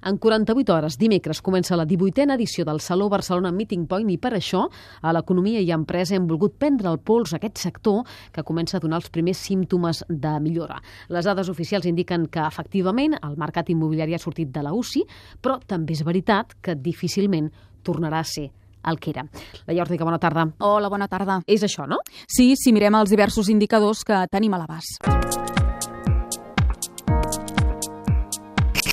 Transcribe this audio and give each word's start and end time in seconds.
En 0.00 0.16
48 0.16 0.74
hores, 0.74 0.96
dimecres, 0.98 1.40
comença 1.42 1.76
la 1.76 1.84
18a 1.86 2.36
edició 2.36 2.64
del 2.64 2.78
Saló 2.80 3.08
Barcelona 3.10 3.50
Meeting 3.50 3.86
Point 3.90 4.10
i 4.12 4.18
per 4.18 4.30
això 4.36 4.68
a 5.02 5.12
l'Economia 5.12 5.58
i 5.60 5.72
Empresa 5.74 6.14
hem 6.14 6.28
volgut 6.30 6.54
prendre 6.54 6.90
el 6.90 7.00
pols 7.02 7.32
a 7.34 7.40
aquest 7.40 7.58
sector 7.58 8.04
que 8.32 8.44
comença 8.46 8.78
a 8.78 8.80
donar 8.80 9.00
els 9.02 9.10
primers 9.10 9.42
símptomes 9.42 10.04
de 10.08 10.36
millora. 10.40 10.78
Les 11.10 11.26
dades 11.26 11.50
oficials 11.50 11.88
indiquen 11.90 12.28
que 12.30 12.46
efectivament 12.46 13.18
el 13.18 13.36
mercat 13.36 13.74
immobiliari 13.74 14.14
ha 14.14 14.22
sortit 14.22 14.54
de 14.54 14.62
la 14.62 14.72
UCI, 14.72 15.02
però 15.42 15.58
també 15.66 15.98
és 15.98 16.04
veritat 16.06 16.54
que 16.62 16.78
difícilment 16.78 17.50
tornarà 17.82 18.22
a 18.22 18.28
ser 18.28 18.52
el 18.88 19.00
que 19.02 19.10
era. 19.10 19.26
La 19.66 19.74
Iòrdica, 19.74 20.06
bona 20.06 20.22
tarda. 20.22 20.46
Hola, 20.62 20.88
bona 20.88 21.08
tarda. 21.10 21.42
És 21.46 21.66
això, 21.66 21.88
no? 21.90 21.98
Sí, 22.30 22.54
si 22.56 22.72
mirem 22.72 22.94
els 22.94 23.10
diversos 23.10 23.50
indicadors 23.50 24.06
que 24.06 24.26
tenim 24.30 24.54
a 24.54 24.62
l'abast. 24.62 25.17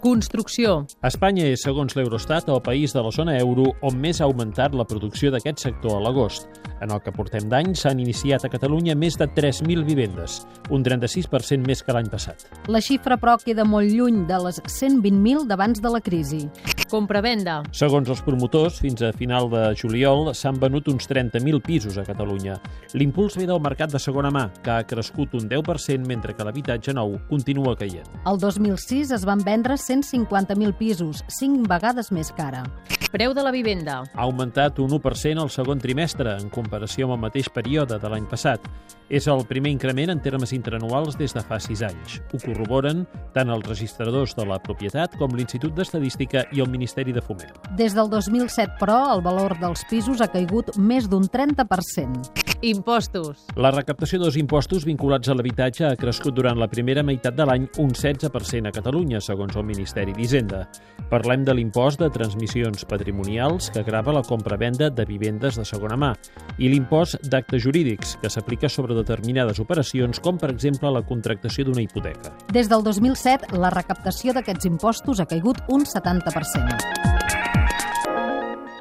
Construcció. 0.05 0.83
Espanya 1.07 1.47
és, 1.49 1.63
segons 1.65 1.95
l'Eurostat, 1.97 2.51
el 2.53 2.59
país 2.61 2.93
de 2.93 3.01
la 3.01 3.09
zona 3.09 3.39
euro 3.39 3.71
on 3.81 3.97
més 3.97 4.19
ha 4.21 4.27
augmentat 4.27 4.75
la 4.77 4.85
producció 4.85 5.31
d'aquest 5.33 5.63
sector 5.65 5.95
a 5.97 6.03
l'agost. 6.03 6.45
En 6.85 6.93
el 6.93 7.01
que 7.01 7.09
portem 7.15 7.49
d'any 7.49 7.73
s'han 7.73 8.03
iniciat 8.03 8.45
a 8.45 8.51
Catalunya 8.53 8.93
més 8.93 9.17
de 9.17 9.25
3.000 9.25 9.81
vivendes, 9.89 10.43
un 10.69 10.85
36% 10.85 11.65
més 11.65 11.81
que 11.81 11.97
l'any 11.97 12.13
passat. 12.13 12.45
La 12.69 12.85
xifra, 12.85 13.17
però, 13.17 13.39
queda 13.41 13.65
molt 13.65 13.89
lluny 13.89 14.27
de 14.29 14.43
les 14.45 14.61
120.000 14.61 15.49
d'abans 15.49 15.81
de 15.81 15.97
la 15.97 16.05
crisi. 16.05 16.45
Compra-venda. 16.95 17.57
Segons 17.75 18.07
els 18.07 18.21
promotors, 18.23 18.77
fins 18.79 19.01
a 19.03 19.09
final 19.11 19.49
de 19.51 19.65
juliol 19.75 20.29
s'han 20.31 20.55
venut 20.61 20.87
uns 20.87 21.09
30.000 21.11 21.59
pisos 21.65 21.97
a 21.99 22.05
Catalunya. 22.07 22.55
L'impuls 22.95 23.35
ve 23.35 23.49
del 23.49 23.59
mercat 23.59 23.91
de 23.91 23.99
segona 23.99 24.31
mà, 24.31 24.45
que 24.63 24.71
ha 24.71 24.85
crescut 24.87 25.35
un 25.35 25.49
10%, 25.51 26.07
mentre 26.07 26.31
que 26.31 26.47
l'habitatge 26.47 26.95
nou 26.95 27.17
continua 27.27 27.75
caient. 27.75 28.07
El 28.23 28.39
2006 28.39 29.11
es 29.11 29.27
van 29.27 29.43
vendre 29.43 29.75
150.000 29.75 30.71
pisos, 30.79 31.25
5 31.41 31.67
vegades 31.67 32.13
més 32.15 32.31
cara. 32.37 32.63
Preu 33.11 33.33
de 33.33 33.43
la 33.43 33.51
vivenda. 33.51 34.01
Ha 34.13 34.23
augmentat 34.23 34.79
un 34.79 34.91
1% 34.97 35.41
al 35.41 35.51
segon 35.53 35.79
trimestre, 35.79 36.35
en 36.39 36.49
comparació 36.53 37.07
amb 37.07 37.17
el 37.17 37.21
mateix 37.27 37.49
període 37.53 37.99
de 38.01 38.11
l'any 38.11 38.27
passat. 38.31 38.63
És 39.09 39.27
el 39.31 39.43
primer 39.45 39.71
increment 39.73 40.11
en 40.13 40.21
termes 40.23 40.53
interanuals 40.55 41.17
des 41.19 41.35
de 41.35 41.43
fa 41.45 41.59
6 41.61 41.83
anys. 41.85 42.19
Ho 42.33 42.41
corroboren 42.41 43.05
tant 43.35 43.51
els 43.53 43.67
registradors 43.69 44.35
de 44.37 44.47
la 44.49 44.59
propietat 44.59 45.17
com 45.19 45.35
l'Institut 45.35 45.75
d'Estadística 45.77 46.47
i 46.51 46.63
el 46.63 46.71
Ministeri 46.73 47.13
de 47.13 47.21
Foment. 47.21 47.53
Des 47.77 47.93
del 47.97 48.09
2007, 48.09 48.79
però, 48.81 48.99
el 49.15 49.23
valor 49.25 49.57
dels 49.61 49.85
pisos 49.89 50.21
ha 50.21 50.31
caigut 50.31 50.75
més 50.77 51.09
d'un 51.09 51.29
30%. 51.29 52.44
Impostos. 52.65 53.43
La 53.61 53.69
recaptació 53.69 54.17
dels 54.17 54.39
impostos 54.41 54.87
vinculats 54.89 55.29
a 55.29 55.35
l'habitatge 55.37 55.83
ha 55.85 55.97
crescut 56.01 56.33
durant 56.33 56.57
la 56.57 56.65
primera 56.65 57.03
meitat 57.05 57.35
de 57.37 57.45
l'any 57.45 57.67
un 57.83 57.91
16% 57.93 58.65
a 58.65 58.73
Catalunya, 58.73 59.21
segons 59.21 59.53
el 59.53 59.67
Ministeri 59.67 60.15
d'Hisenda. 60.17 60.63
Parlem 61.11 61.45
de 61.45 61.53
l'impost 61.53 62.01
de 62.01 62.09
transmissions 62.09 62.87
patrimonials 62.89 63.69
que 63.69 63.85
grava 63.85 64.15
la 64.17 64.25
compra-venda 64.25 64.89
de 64.89 65.05
vivendes 65.05 65.59
de 65.61 65.65
segona 65.69 65.93
mà 65.93 66.13
i 66.57 66.71
l'impost 66.73 67.21
d'actes 67.29 67.61
jurídics 67.61 68.17
que 68.23 68.33
s'aplica 68.33 68.65
sobre 68.65 68.97
determinades 68.97 69.61
operacions 69.61 70.17
com, 70.17 70.41
per 70.41 70.49
exemple, 70.49 70.89
la 70.89 71.05
contractació 71.05 71.67
d'una 71.69 71.85
hipoteca. 71.85 72.33
Des 72.49 72.71
del 72.71 72.81
2007, 72.81 73.53
la 73.61 73.69
recaptació 73.69 74.33
d'aquests 74.33 74.73
impostos 74.73 75.21
ha 75.21 75.29
caigut 75.29 75.61
un 75.69 75.85
70%. 75.85 77.14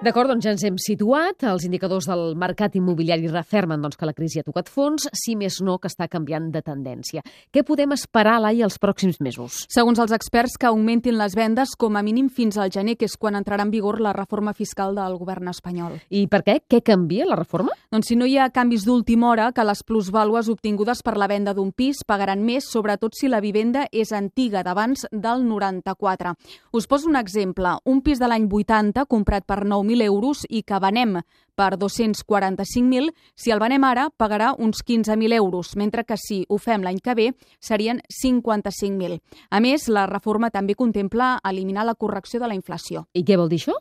D'acord, 0.05 0.29
doncs 0.29 0.45
ja 0.45 0.53
ens 0.53 0.61
hem 0.69 0.75
situat. 0.77 1.47
Els 1.49 1.65
indicadors 1.65 2.05
del 2.11 2.35
mercat 2.37 2.75
immobiliari 2.77 3.25
refermen 3.31 3.81
doncs, 3.81 3.97
que 3.97 4.05
la 4.05 4.13
crisi 4.13 4.43
ha 4.43 4.45
tocat 4.45 4.69
fons, 4.69 5.07
si 5.17 5.33
més 5.33 5.63
no 5.65 5.79
que 5.81 5.89
està 5.89 6.11
canviant 6.13 6.51
de 6.53 6.61
tendència. 6.61 7.23
Què 7.49 7.63
podem 7.65 7.95
esperar, 7.97 8.35
Lai, 8.45 8.61
els 8.61 8.77
pròxims 8.83 9.17
mesos? 9.25 9.63
Segons 9.73 10.03
els 10.03 10.13
experts, 10.13 10.59
que 10.61 10.69
augmentin 10.69 11.17
les 11.17 11.33
vendes 11.39 11.73
com 11.81 11.97
a 11.97 12.03
mínim 12.05 12.29
fins 12.29 12.59
al 12.61 12.69
gener, 12.75 12.99
que 13.01 13.09
és 13.09 13.15
quan 13.17 13.39
entrarà 13.39 13.65
en 13.65 13.73
vigor 13.73 13.97
la 14.05 14.13
reforma 14.13 14.53
fiscal 14.53 14.93
del 14.99 15.17
govern 15.17 15.49
espanyol. 15.55 15.97
I 16.13 16.27
per 16.29 16.43
què? 16.45 16.59
Què 16.69 16.83
canvia 16.85 17.31
la 17.31 17.41
reforma? 17.41 17.73
Doncs 17.89 18.13
si 18.13 18.19
no 18.21 18.29
hi 18.29 18.37
ha 18.37 18.51
canvis 18.53 18.85
d'última 18.85 19.31
hora, 19.31 19.49
que 19.57 19.65
les 19.65 19.81
plusvàlues 19.89 20.53
obtingudes 20.53 21.01
per 21.01 21.17
la 21.17 21.31
venda 21.33 21.57
d'un 21.57 21.73
pis 21.73 22.05
pagaran 22.05 22.45
més, 22.45 22.69
sobretot 22.69 23.17
si 23.17 23.33
la 23.33 23.41
vivenda 23.41 23.87
és 23.89 24.13
antiga, 24.13 24.67
d'abans 24.69 25.09
del 25.09 25.49
94. 25.49 26.37
Us 26.77 26.91
poso 26.93 27.09
un 27.09 27.17
exemple. 27.17 27.79
Un 27.89 28.05
pis 28.05 28.21
de 28.21 28.29
l'any 28.29 28.51
80, 28.53 29.09
comprat 29.09 29.49
per 29.49 29.63
9.000 29.65 29.94
euros 30.03 30.47
i 30.49 30.63
que 30.63 30.79
venem 30.81 31.21
per 31.55 31.79
245.000, 31.79 33.13
si 33.35 33.53
el 33.55 33.61
venem 33.63 33.85
ara 33.85 34.09
pagarà 34.11 34.53
uns 34.59 34.83
15.000 34.85 35.33
euros, 35.35 35.77
mentre 35.77 36.05
que 36.05 36.17
si 36.19 36.45
ho 36.49 36.59
fem 36.59 36.83
l'any 36.83 36.99
que 36.99 37.15
ve 37.15 37.29
serien 37.61 38.03
55.000. 38.11 39.21
A 39.51 39.61
més, 39.61 39.89
la 39.89 40.07
reforma 40.11 40.51
també 40.51 40.75
contempla 40.75 41.39
eliminar 41.45 41.87
la 41.87 41.95
correcció 41.95 42.41
de 42.41 42.51
la 42.51 42.59
inflació. 42.59 43.07
I 43.15 43.25
què 43.25 43.39
vol 43.39 43.49
dir 43.49 43.63
això? 43.63 43.79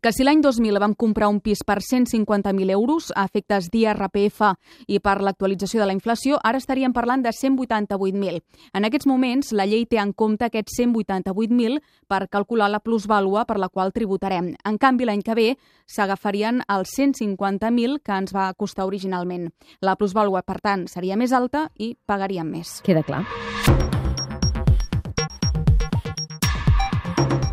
Que 0.00 0.12
si 0.14 0.22
l'any 0.22 0.40
2000 0.44 0.78
vam 0.78 0.94
comprar 0.94 1.28
un 1.32 1.40
pis 1.42 1.64
per 1.66 1.80
150.000 1.82 2.70
euros 2.70 3.10
a 3.16 3.24
efectes 3.26 3.70
d'IRPF 3.72 4.52
i 4.86 5.00
per 5.02 5.16
l'actualització 5.24 5.82
de 5.82 5.88
la 5.90 5.96
inflació, 5.96 6.38
ara 6.44 6.60
estaríem 6.62 6.94
parlant 6.94 7.24
de 7.24 7.32
188.000. 7.34 8.42
En 8.72 8.86
aquests 8.86 9.08
moments, 9.10 9.50
la 9.52 9.66
llei 9.66 9.86
té 9.90 9.98
en 9.98 10.12
compte 10.12 10.46
aquests 10.46 10.78
188.000 10.78 11.80
per 12.06 12.28
calcular 12.30 12.70
la 12.70 12.80
plusvàlua 12.80 13.46
per 13.48 13.58
la 13.58 13.68
qual 13.68 13.92
tributarem. 13.92 14.52
En 14.64 14.78
canvi, 14.78 15.08
l'any 15.08 15.24
que 15.26 15.34
ve 15.34 15.48
s'agafarien 15.90 16.62
els 16.70 16.94
150.000 17.16 18.02
que 18.04 18.20
ens 18.20 18.34
va 18.36 18.52
costar 18.54 18.86
originalment. 18.86 19.50
La 19.80 19.96
plusvàlua, 19.96 20.44
per 20.46 20.60
tant, 20.60 20.86
seria 20.92 21.16
més 21.16 21.32
alta 21.32 21.68
i 21.78 21.94
pagaríem 22.06 22.52
més. 22.58 22.78
Queda 22.86 23.04
clar. 23.06 23.24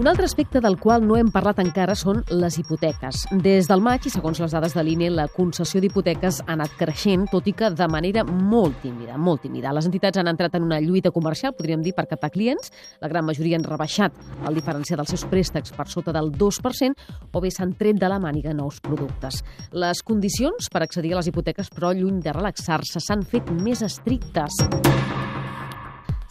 Un 0.04 0.10
altre 0.10 0.26
aspecte 0.26 0.60
del 0.60 0.76
qual 0.84 1.06
no 1.08 1.16
hem 1.16 1.30
parlat 1.32 1.62
encara 1.64 1.94
són 1.96 2.18
les 2.28 2.58
hipoteques. 2.60 3.22
Des 3.40 3.70
del 3.70 3.80
maig, 3.80 4.04
i 4.04 4.12
segons 4.12 4.42
les 4.44 4.52
dades 4.52 4.74
de 4.76 4.82
l'INE, 4.84 5.08
la 5.16 5.30
concessió 5.32 5.80
d'hipoteques 5.80 6.42
ha 6.44 6.58
anat 6.58 6.74
creixent, 6.76 7.24
tot 7.32 7.46
i 7.48 7.54
que 7.56 7.70
de 7.72 7.88
manera 7.88 8.26
molt 8.28 8.82
tímida, 8.84 9.16
molt 9.16 9.46
tímida. 9.46 9.72
Les 9.72 9.88
entitats 9.88 10.20
han 10.20 10.28
entrat 10.28 10.58
en 10.60 10.66
una 10.68 10.82
lluita 10.84 11.14
comercial, 11.16 11.54
podríem 11.56 11.86
dir, 11.86 11.94
per 11.96 12.10
captar 12.12 12.34
clients. 12.34 12.74
La 13.00 13.08
gran 13.08 13.24
majoria 13.24 13.56
han 13.56 13.64
rebaixat 13.64 14.20
el 14.44 14.60
diferencial 14.60 15.00
dels 15.00 15.16
seus 15.16 15.24
préstecs 15.32 15.72
per 15.72 15.88
sota 15.88 16.12
del 16.12 16.34
2% 16.36 17.08
o 17.32 17.42
bé 17.46 17.54
s'han 17.56 17.72
tret 17.80 17.96
de 17.96 18.10
la 18.12 18.20
màniga 18.20 18.52
nous 18.52 18.82
productes. 18.84 19.40
Les 19.72 20.04
condicions 20.04 20.68
per 20.68 20.84
accedir 20.84 21.16
a 21.16 21.22
les 21.22 21.32
hipoteques, 21.32 21.72
però, 21.72 21.96
lluny 21.96 22.20
de 22.20 22.36
relaxar-se, 22.36 23.00
s'han 23.00 23.24
fet 23.24 23.56
més 23.56 23.80
estrictes. 23.88 24.60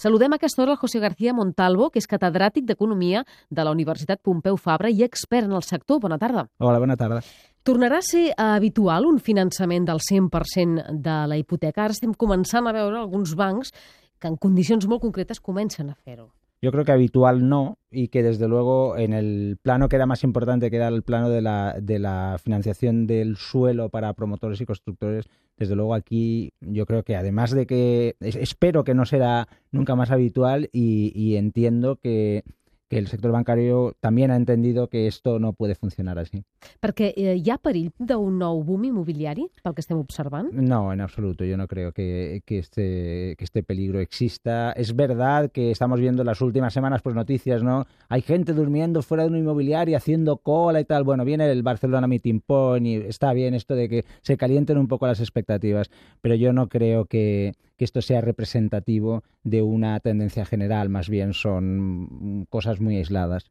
Saludem 0.02 0.32
a 0.32 0.36
aquesta 0.40 0.62
hora 0.62 0.72
el 0.72 0.78
José 0.78 0.98
García 0.98 1.32
Montalvo, 1.32 1.86
que 1.94 2.00
és 2.02 2.08
catedràtic 2.10 2.64
d'Economia 2.66 3.20
de 3.54 3.62
la 3.62 3.70
Universitat 3.70 4.18
Pompeu 4.18 4.56
Fabra 4.58 4.90
i 4.90 5.04
expert 5.06 5.46
en 5.46 5.54
el 5.54 5.62
sector. 5.62 6.00
Bona 6.02 6.18
tarda. 6.18 6.48
Hola, 6.58 6.80
bona 6.82 6.96
tarda. 6.98 7.20
Tornarà 7.62 8.00
a 8.02 8.06
ser 8.08 8.24
habitual 8.34 9.06
un 9.06 9.20
finançament 9.22 9.86
del 9.86 10.02
100% 10.02 10.98
de 11.06 11.16
la 11.30 11.38
hipoteca? 11.38 11.84
Ara 11.84 11.94
estem 11.94 12.16
començant 12.18 12.66
a 12.66 12.74
veure 12.74 12.98
alguns 12.98 13.36
bancs 13.38 13.70
que 14.18 14.26
en 14.26 14.40
condicions 14.42 14.90
molt 14.90 15.06
concretes 15.06 15.38
comencen 15.38 15.94
a 15.94 15.94
fer-ho. 15.94 16.32
Yo 16.62 16.70
creo 16.70 16.84
que 16.84 16.92
habitual 16.92 17.48
no 17.48 17.78
y 17.90 18.06
que 18.08 18.22
desde 18.22 18.46
luego 18.46 18.96
en 18.96 19.12
el 19.12 19.58
plano 19.60 19.88
que 19.88 19.96
era 19.96 20.06
más 20.06 20.22
importante, 20.22 20.70
que 20.70 20.76
era 20.76 20.86
el 20.86 21.02
plano 21.02 21.28
de 21.28 21.42
la, 21.42 21.76
de 21.82 21.98
la 21.98 22.36
financiación 22.40 23.08
del 23.08 23.36
suelo 23.36 23.88
para 23.88 24.14
promotores 24.14 24.60
y 24.60 24.66
constructores, 24.66 25.26
desde 25.56 25.74
luego 25.74 25.92
aquí 25.92 26.52
yo 26.60 26.86
creo 26.86 27.02
que 27.02 27.16
además 27.16 27.50
de 27.50 27.66
que 27.66 28.14
espero 28.20 28.84
que 28.84 28.94
no 28.94 29.04
será 29.06 29.48
nunca 29.72 29.96
más 29.96 30.12
habitual 30.12 30.70
y, 30.72 31.12
y 31.16 31.34
entiendo 31.34 31.96
que, 31.96 32.44
que 32.92 32.98
el 32.98 33.08
sector 33.08 33.32
bancario 33.32 33.96
también 34.00 34.30
ha 34.30 34.36
entendido 34.36 34.88
que 34.88 35.06
esto 35.06 35.38
no 35.38 35.54
puede 35.54 35.74
funcionar 35.74 36.18
así. 36.18 36.44
Perquè 36.84 37.14
eh, 37.16 37.38
hi 37.40 37.48
ha 37.48 37.56
perill 37.56 37.88
d'un 37.96 38.36
nou 38.36 38.60
boom 38.66 38.84
immobiliari, 38.90 39.46
pel 39.64 39.72
que 39.72 39.80
estem 39.80 39.96
observant? 39.96 40.50
No, 40.52 40.92
en 40.92 41.00
absoluto. 41.00 41.46
Yo 41.48 41.56
no 41.56 41.66
creo 41.68 41.92
que, 41.92 42.42
que, 42.44 42.58
este, 42.58 43.34
que 43.38 43.44
este 43.44 43.62
peligro 43.62 43.98
exista. 43.98 44.72
Es 44.72 44.94
verdad 44.94 45.50
que 45.50 45.70
estamos 45.70 46.00
viendo 46.00 46.20
en 46.20 46.26
las 46.26 46.42
últimas 46.42 46.74
semanas 46.74 47.00
pues 47.00 47.16
noticias, 47.16 47.62
¿no? 47.62 47.86
Hay 48.10 48.20
gente 48.20 48.52
durmiendo 48.52 49.00
fuera 49.00 49.24
de 49.24 49.30
un 49.30 49.38
inmobiliario, 49.38 49.96
haciendo 49.96 50.36
cola 50.36 50.78
y 50.78 50.84
tal. 50.84 51.02
Bueno, 51.02 51.24
viene 51.24 51.50
el 51.50 51.62
Barcelona 51.62 52.06
Meeting 52.06 52.40
Point 52.40 52.86
y 52.86 52.96
está 52.96 53.32
bien 53.32 53.54
esto 53.54 53.74
de 53.74 53.88
que 53.88 54.04
se 54.20 54.36
calienten 54.36 54.76
un 54.76 54.88
poco 54.88 55.06
las 55.06 55.20
expectativas, 55.20 55.90
pero 56.20 56.34
yo 56.34 56.52
no 56.52 56.68
creo 56.68 57.06
que, 57.06 57.54
que 57.78 57.86
esto 57.86 58.02
sea 58.02 58.20
representativo 58.20 59.24
de 59.44 59.62
una 59.62 59.98
tendencia 60.00 60.44
general, 60.44 60.88
más 60.88 61.08
bien 61.08 61.32
son 61.32 62.46
cosas 62.50 62.81
muy 62.82 62.96
aisladas. 62.96 63.50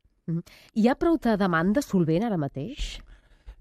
Hi 0.73 0.87
ha 0.87 0.95
prou 0.95 1.17
de 1.17 1.37
demanda 1.39 1.81
solvent 1.81 2.27
ara 2.27 2.37
mateix? 2.37 2.99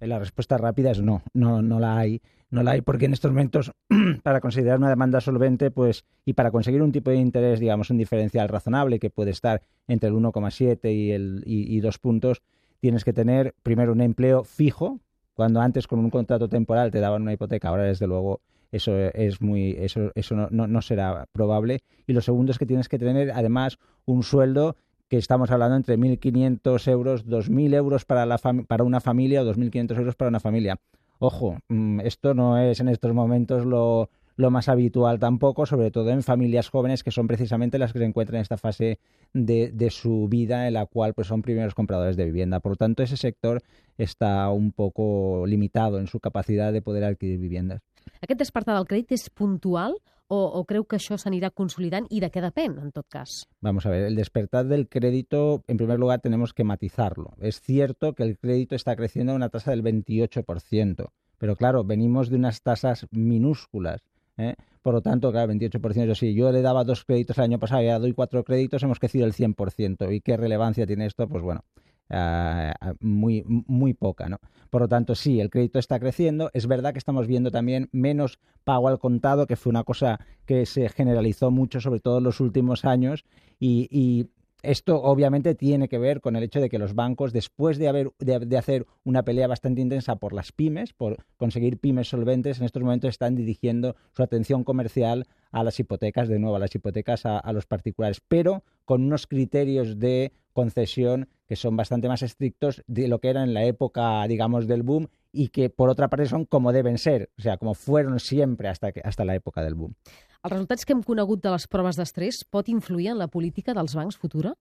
La 0.00 0.18
respuesta 0.18 0.56
rápida 0.56 0.90
es 0.90 1.00
no, 1.02 1.22
no, 1.34 1.60
no 1.62 1.80
la 1.80 1.96
hay. 1.98 2.20
No 2.50 2.64
la 2.64 2.72
hay 2.72 2.80
porque 2.80 3.04
en 3.04 3.12
estos 3.12 3.30
momentos, 3.30 3.70
para 4.24 4.40
considerar 4.40 4.78
una 4.78 4.88
demanda 4.88 5.20
solvente, 5.20 5.70
pues, 5.70 6.04
y 6.24 6.32
para 6.32 6.50
conseguir 6.50 6.82
un 6.82 6.90
tipo 6.90 7.10
de 7.10 7.16
interés, 7.16 7.60
digamos, 7.60 7.90
un 7.90 7.98
diferencial 7.98 8.48
razonable 8.48 8.98
que 8.98 9.08
puede 9.08 9.30
estar 9.30 9.62
entre 9.86 10.08
el 10.08 10.16
1,7 10.16 10.92
y, 10.92 11.12
el, 11.12 11.44
y, 11.46 11.76
y 11.76 11.80
dos 11.80 11.98
puntos, 11.98 12.42
tienes 12.80 13.04
que 13.04 13.12
tener 13.12 13.54
primero 13.62 13.92
un 13.92 14.00
empleo 14.00 14.42
fijo, 14.42 14.98
cuando 15.34 15.60
antes 15.60 15.86
con 15.86 16.00
un 16.00 16.10
contrato 16.10 16.48
temporal 16.48 16.90
te 16.90 16.98
daban 16.98 17.22
una 17.22 17.32
hipoteca, 17.32 17.68
ahora 17.68 17.84
desde 17.84 18.08
luego 18.08 18.40
eso 18.72 18.96
es 18.96 19.40
muy 19.40 19.72
eso 19.78 20.12
eso 20.14 20.36
no, 20.36 20.48
no, 20.50 20.66
no 20.68 20.80
será 20.80 21.26
probable 21.32 21.80
y 22.06 22.12
lo 22.12 22.20
segundo 22.20 22.52
es 22.52 22.58
que 22.58 22.66
tienes 22.66 22.88
que 22.88 22.98
tener 22.98 23.32
además 23.32 23.78
un 24.04 24.22
sueldo 24.22 24.76
que 25.10 25.18
estamos 25.18 25.50
hablando 25.50 25.76
entre 25.76 25.98
1.500 25.98 26.88
euros, 26.88 27.26
2.000 27.26 27.74
euros 27.74 28.04
para, 28.04 28.24
la 28.26 28.38
para 28.38 28.84
una 28.84 29.00
familia 29.00 29.42
o 29.42 29.44
2.500 29.44 29.98
euros 29.98 30.14
para 30.14 30.28
una 30.28 30.38
familia. 30.38 30.78
Ojo, 31.18 31.58
mm, 31.68 32.00
esto 32.00 32.32
no 32.32 32.56
es 32.58 32.78
en 32.78 32.88
estos 32.88 33.12
momentos 33.12 33.66
lo, 33.66 34.08
lo 34.40 34.50
más 34.50 34.68
habitual 34.68 35.18
tampoco, 35.18 35.66
sobre 35.66 35.90
todo 35.90 36.10
en 36.10 36.22
familias 36.22 36.68
jóvenes 36.68 37.04
que 37.04 37.10
son 37.10 37.26
precisamente 37.26 37.78
las 37.78 37.92
que 37.92 37.98
se 37.98 38.04
encuentran 38.04 38.36
en 38.38 38.42
esta 38.42 38.56
fase 38.56 38.98
de, 39.32 39.70
de, 39.72 39.90
su 39.90 40.28
vida 40.28 40.66
en 40.66 40.74
la 40.74 40.86
cual 40.86 41.14
pues, 41.14 41.28
son 41.28 41.42
primeros 41.42 41.74
compradores 41.74 42.16
de 42.16 42.24
vivienda. 42.24 42.60
Por 42.60 42.72
lo 42.72 42.76
tanto, 42.76 43.02
ese 43.02 43.16
sector 43.16 43.62
está 43.98 44.48
un 44.50 44.72
poco 44.72 45.44
limitado 45.46 45.98
en 45.98 46.06
su 46.06 46.20
capacidad 46.20 46.72
de 46.72 46.82
poder 46.82 47.04
adquirir 47.04 47.38
viviendas. 47.38 47.82
Aquest 48.20 48.40
despertar 48.40 48.74
del 48.76 48.88
crèdit 48.88 49.12
és 49.16 49.28
puntual 49.28 49.94
o, 50.30 50.38
o 50.38 50.62
creu 50.64 50.86
que 50.88 50.96
això 50.96 51.18
s'anirà 51.20 51.50
consolidant 51.50 52.06
i 52.08 52.20
de 52.22 52.30
què 52.32 52.40
depèn, 52.40 52.78
en 52.80 52.92
tot 52.94 53.06
cas? 53.12 53.42
Vamos 53.60 53.84
a 53.84 53.90
ver, 53.92 54.04
el 54.06 54.16
despertar 54.16 54.64
del 54.70 54.88
crédito, 54.88 55.64
en 55.66 55.76
primer 55.76 55.98
lugar, 55.98 56.20
tenemos 56.20 56.54
que 56.54 56.64
matizarlo. 56.64 57.34
Es 57.40 57.60
cierto 57.60 58.14
que 58.14 58.22
el 58.22 58.38
crédito 58.38 58.74
está 58.74 58.96
creciendo 58.96 59.32
a 59.32 59.36
una 59.36 59.50
tasa 59.50 59.72
del 59.72 59.82
28%, 59.82 61.10
pero 61.38 61.56
claro, 61.56 61.84
venimos 61.84 62.30
de 62.30 62.36
unas 62.36 62.62
tasas 62.62 63.06
minúsculas. 63.10 64.02
¿Eh? 64.40 64.56
Por 64.82 64.94
lo 64.94 65.02
tanto, 65.02 65.30
claro, 65.30 65.52
28%, 65.52 66.06
yo 66.06 66.14
sí, 66.14 66.34
yo 66.34 66.50
le 66.52 66.62
daba 66.62 66.84
dos 66.84 67.04
créditos 67.04 67.36
el 67.38 67.44
año 67.44 67.58
pasado 67.58 67.82
y 67.82 67.88
ahora 67.88 67.98
doy 68.00 68.14
cuatro 68.14 68.44
créditos, 68.44 68.82
hemos 68.82 68.98
crecido 68.98 69.26
el 69.26 69.34
100%. 69.34 70.14
¿Y 70.14 70.20
qué 70.20 70.36
relevancia 70.36 70.86
tiene 70.86 71.06
esto? 71.06 71.28
Pues 71.28 71.42
bueno, 71.42 71.64
Uh, 72.12 72.72
muy, 72.98 73.44
muy 73.46 73.94
poca. 73.94 74.28
¿no? 74.28 74.40
Por 74.68 74.80
lo 74.82 74.88
tanto, 74.88 75.14
sí, 75.14 75.40
el 75.40 75.48
crédito 75.48 75.78
está 75.78 76.00
creciendo. 76.00 76.50
Es 76.54 76.66
verdad 76.66 76.92
que 76.92 76.98
estamos 76.98 77.28
viendo 77.28 77.52
también 77.52 77.88
menos 77.92 78.40
pago 78.64 78.88
al 78.88 78.98
contado, 78.98 79.46
que 79.46 79.54
fue 79.54 79.70
una 79.70 79.84
cosa 79.84 80.18
que 80.44 80.66
se 80.66 80.88
generalizó 80.88 81.52
mucho, 81.52 81.80
sobre 81.80 82.00
todo 82.00 82.18
en 82.18 82.24
los 82.24 82.40
últimos 82.40 82.84
años, 82.84 83.24
y 83.60 84.26
esto 84.62 85.02
obviamente 85.02 85.54
tiene 85.54 85.88
que 85.88 85.98
ver 85.98 86.20
con 86.20 86.36
el 86.36 86.42
hecho 86.42 86.60
de 86.60 86.68
que 86.68 86.78
los 86.78 86.94
bancos, 86.94 87.32
después 87.32 87.78
de, 87.78 87.88
haber, 87.88 88.12
de, 88.18 88.58
hacer 88.58 88.86
una 89.04 89.22
pelea 89.22 89.46
bastante 89.46 89.80
intensa 89.80 90.16
por 90.16 90.32
las 90.32 90.52
pymes, 90.52 90.92
por 90.92 91.24
conseguir 91.36 91.78
pymes 91.78 92.08
solventes, 92.08 92.58
en 92.58 92.64
estos 92.64 92.82
momentos 92.82 93.10
están 93.10 93.34
dirigiendo 93.34 93.96
su 94.12 94.22
atención 94.22 94.64
comercial 94.64 95.26
a 95.50 95.64
las 95.64 95.78
hipotecas, 95.80 96.28
de 96.28 96.38
nuevo, 96.38 96.56
a 96.56 96.60
las 96.60 96.74
hipotecas 96.74 97.26
a, 97.26 97.38
a 97.38 97.52
los 97.52 97.66
particulares, 97.66 98.20
pero 98.26 98.62
con 98.84 99.02
unos 99.02 99.26
criterios 99.26 99.98
de 99.98 100.32
concesión 100.52 101.28
que 101.46 101.56
son 101.56 101.76
bastante 101.76 102.08
más 102.08 102.22
estrictos 102.22 102.82
de 102.86 103.08
lo 103.08 103.18
que 103.18 103.28
era 103.28 103.42
en 103.42 103.54
la 103.54 103.64
época, 103.64 104.26
digamos, 104.28 104.66
del 104.66 104.82
boom 104.82 105.08
y 105.32 105.48
que, 105.48 105.70
por 105.70 105.88
otra 105.88 106.08
parte, 106.08 106.26
son 106.26 106.44
como 106.44 106.72
deben 106.72 106.98
ser, 106.98 107.30
o 107.38 107.42
sea, 107.42 107.56
como 107.56 107.74
fueron 107.74 108.20
siempre 108.20 108.68
hasta, 108.68 108.92
que, 108.92 109.00
hasta 109.04 109.24
la 109.24 109.34
època 109.34 109.62
del 109.62 109.74
boom. 109.74 109.94
Els 110.40 110.52
resultats 110.54 110.86
que 110.88 110.94
hem 110.96 111.02
conegut 111.04 111.42
de 111.44 111.50
les 111.52 111.66
proves 111.68 111.98
d'estrès 112.00 112.44
pot 112.48 112.68
influir 112.72 113.10
en 113.12 113.18
la 113.20 113.28
política 113.28 113.74
dels 113.76 113.92
bancs 113.96 114.16
futura? 114.16 114.54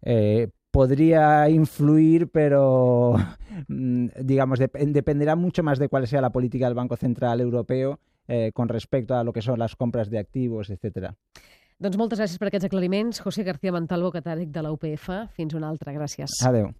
Eh, 0.00 0.48
podría 0.70 1.50
influir, 1.50 2.30
pero 2.32 3.16
digamos, 3.68 4.58
dep 4.58 4.78
dependerá 4.78 5.36
mucho 5.36 5.62
más 5.62 5.78
de 5.78 5.88
cuál 5.88 6.06
sea 6.06 6.22
la 6.22 6.32
política 6.32 6.64
del 6.66 6.74
Banco 6.74 6.96
Central 6.96 7.40
Europeo 7.40 7.98
eh, 8.26 8.52
con 8.54 8.68
respecto 8.68 9.16
a 9.16 9.24
lo 9.24 9.32
que 9.32 9.42
son 9.42 9.58
las 9.58 9.76
compras 9.76 10.08
de 10.08 10.18
activos, 10.18 10.70
etcétera. 10.70 11.14
Doncs 11.78 11.94
moltes 11.94 12.18
gràcies 12.18 12.40
per 12.40 12.48
aquests 12.48 12.66
aclariments. 12.66 13.20
José 13.22 13.44
García 13.46 13.70
Montalvo, 13.70 14.10
catàleg 14.10 14.50
de 14.50 14.64
la 14.64 14.72
UPF. 14.74 15.12
Fins 15.36 15.54
una 15.54 15.68
altra. 15.70 15.94
Gràcies. 15.94 16.40
Adeu. 16.42 16.72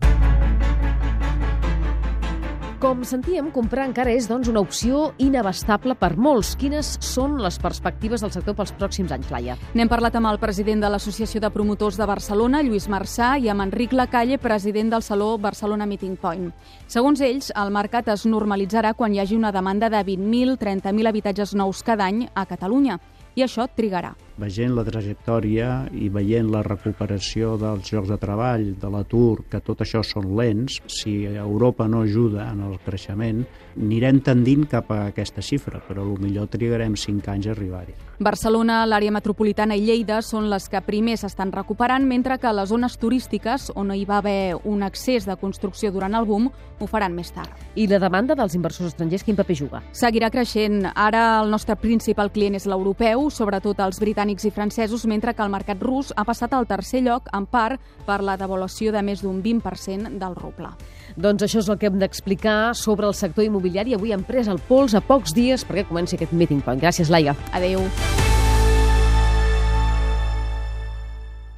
Com 2.78 3.00
sentíem, 3.02 3.48
comprar 3.50 3.88
encara 3.88 4.12
és 4.14 4.28
doncs, 4.30 4.46
una 4.46 4.60
opció 4.62 5.08
inabastable 5.18 5.96
per 5.98 6.12
molts. 6.14 6.52
Quines 6.54 6.92
són 7.02 7.34
les 7.42 7.56
perspectives 7.58 8.22
del 8.22 8.30
sector 8.30 8.54
pels 8.54 8.70
pròxims 8.78 9.10
anys, 9.16 9.32
Laia? 9.34 9.56
N'hem 9.74 9.90
parlat 9.90 10.14
amb 10.14 10.30
el 10.30 10.38
president 10.38 10.84
de 10.84 10.92
l'Associació 10.94 11.42
de 11.42 11.50
Promotors 11.50 11.98
de 11.98 12.06
Barcelona, 12.06 12.62
Lluís 12.62 12.86
Marçà, 12.86 13.32
i 13.42 13.50
amb 13.50 13.66
Enric 13.66 13.96
Lacalle, 13.98 14.38
president 14.38 14.94
del 14.94 15.02
Saló 15.02 15.32
Barcelona 15.42 15.90
Meeting 15.90 16.14
Point. 16.22 16.52
Segons 16.86 17.18
ells, 17.18 17.50
el 17.50 17.74
mercat 17.74 18.14
es 18.14 18.28
normalitzarà 18.30 18.94
quan 18.94 19.10
hi 19.10 19.24
hagi 19.24 19.34
una 19.34 19.50
demanda 19.50 19.90
de 19.90 20.04
20.000, 20.12 20.54
30.000 20.62 21.10
habitatges 21.10 21.58
nous 21.58 21.82
cada 21.82 22.06
any 22.06 22.28
a 22.30 22.46
Catalunya 22.46 23.02
i 23.34 23.42
això 23.42 23.66
trigarà. 23.74 24.14
Veient 24.38 24.70
la 24.76 24.84
trajectòria 24.86 25.88
i 25.98 26.06
veient 26.14 26.46
la 26.52 26.60
recuperació 26.62 27.56
dels 27.58 27.90
llocs 27.90 28.12
de 28.12 28.18
treball, 28.22 28.68
de 28.78 28.90
l'atur, 28.92 29.42
que 29.50 29.58
tot 29.58 29.82
això 29.82 30.04
són 30.06 30.30
lents, 30.38 30.76
si 30.86 31.24
Europa 31.26 31.88
no 31.90 32.04
ajuda 32.06 32.46
en 32.52 32.62
el 32.68 32.76
creixement, 32.84 33.42
anirem 33.78 34.20
tendint 34.22 34.66
cap 34.70 34.92
a 34.94 35.08
aquesta 35.08 35.42
xifra, 35.42 35.80
però 35.82 36.04
millor 36.18 36.46
trigarem 36.52 36.94
5 36.94 37.32
anys 37.34 37.48
a 37.48 37.54
arribar-hi. 37.56 37.96
Barcelona, 38.18 38.80
l'àrea 38.86 39.14
metropolitana 39.14 39.76
i 39.78 39.84
Lleida 39.86 40.20
són 40.26 40.48
les 40.50 40.66
que 40.70 40.80
primer 40.82 41.16
s'estan 41.18 41.52
recuperant, 41.54 42.06
mentre 42.06 42.38
que 42.38 42.52
les 42.54 42.70
zones 42.70 42.98
turístiques, 42.98 43.72
on 43.78 43.92
hi 43.94 44.04
va 44.06 44.18
haver 44.18 44.56
un 44.66 44.82
excés 44.82 45.26
de 45.26 45.36
construcció 45.38 45.92
durant 45.94 46.14
el 46.18 46.26
boom, 46.26 46.48
ho 46.78 46.86
faran 46.86 47.14
més 47.14 47.30
tard. 47.34 47.50
I 47.74 47.86
la 47.90 47.98
demanda 48.02 48.34
dels 48.38 48.54
inversors 48.58 48.92
estrangers, 48.92 49.24
quin 49.26 49.38
paper 49.38 49.56
juga? 49.58 49.82
Seguirà 49.90 50.30
creixent. 50.30 50.84
Ara 50.94 51.40
el 51.42 51.50
nostre 51.50 51.74
principal 51.78 52.30
client 52.34 52.58
és 52.58 52.66
l'europeu, 52.70 53.28
sobretot 53.30 53.78
els 53.82 53.98
britànics 54.02 54.27
i 54.28 54.50
francesos, 54.50 55.06
mentre 55.06 55.34
que 55.34 55.42
el 55.42 55.50
mercat 55.50 55.80
rus 55.82 56.12
ha 56.16 56.24
passat 56.28 56.52
al 56.52 56.66
tercer 56.68 57.02
lloc, 57.06 57.28
en 57.32 57.46
part 57.46 57.80
per 58.06 58.20
la 58.22 58.36
devaluació 58.36 58.92
de 58.92 59.02
més 59.02 59.22
d'un 59.24 59.42
20% 59.42 60.18
del 60.20 60.36
ruble. 60.36 60.70
Doncs 61.16 61.46
això 61.46 61.62
és 61.62 61.68
el 61.68 61.78
que 61.80 61.88
hem 61.88 61.98
d'explicar 61.98 62.74
sobre 62.76 63.08
el 63.08 63.16
sector 63.16 63.44
immobiliari. 63.44 63.96
Avui 63.96 64.12
hem 64.12 64.24
pres 64.28 64.48
el 64.48 64.60
pols 64.68 64.94
a 64.94 65.00
pocs 65.00 65.34
dies 65.34 65.64
perquè 65.64 65.88
comenci 65.88 66.18
aquest 66.18 66.36
meeting 66.36 66.60
point. 66.60 66.80
Gràcies, 66.80 67.08
Laia. 67.10 67.36
Adeu. 67.56 67.88